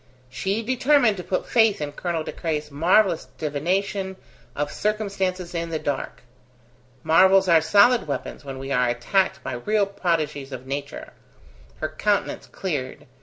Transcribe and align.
She 0.31 0.63
determined 0.63 1.17
to 1.17 1.23
put 1.23 1.47
faith 1.47 1.79
in 1.79 1.91
Colonel 1.91 2.23
De 2.23 2.31
Craye's 2.31 2.71
marvellous 2.71 3.25
divination 3.37 4.15
of 4.55 4.71
circumstances 4.71 5.53
in 5.53 5.69
the 5.69 5.77
dark. 5.77 6.23
Marvels 7.03 7.47
are 7.47 7.61
solid 7.61 8.07
weapons 8.07 8.43
when 8.43 8.57
we 8.57 8.71
are 8.71 8.89
attacked 8.89 9.43
by 9.43 9.53
real 9.53 9.85
prodigies 9.85 10.51
of 10.51 10.65
nature. 10.65 11.13
Her 11.81 11.89
countenance 11.89 12.47
cleared. 12.47 13.05